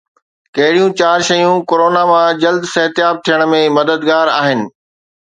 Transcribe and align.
ڪهڙيون 0.55 0.89
چار 0.99 1.19
شيون 1.27 1.55
ڪورونا 1.69 2.03
مان 2.11 2.27
جلد 2.43 2.63
صحتياب 2.73 3.15
ٿيڻ 3.27 3.39
۾ 3.53 3.61
مددگار 3.77 4.33
آهن؟ 4.39 4.59